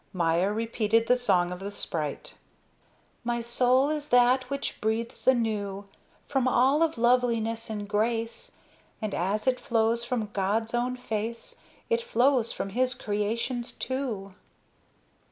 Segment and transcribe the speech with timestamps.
[0.13, 2.33] Maya repeated the song of the sprite.
[3.23, 5.87] My soul is that which breathes anew
[6.27, 8.51] From all of loveliness and grace;
[8.99, 14.33] And as it flows from God's own face, It flows from his creations, too.